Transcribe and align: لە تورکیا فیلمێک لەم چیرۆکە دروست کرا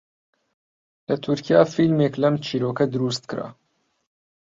لە 1.07 1.15
تورکیا 1.25 1.61
فیلمێک 1.73 2.13
لەم 2.23 2.35
چیرۆکە 2.45 2.85
دروست 2.93 3.23
کرا 3.29 3.47